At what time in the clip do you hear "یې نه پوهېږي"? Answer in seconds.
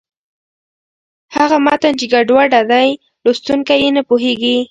3.83-4.55